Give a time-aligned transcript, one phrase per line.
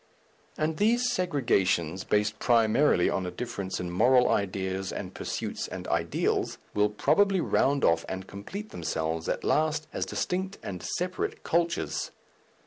[0.57, 6.57] And these segregations, based primarily on a difference in moral ideas and pursuits and ideals,
[6.73, 12.09] will probably round off and complete themselves at last as distinct and separate cultures.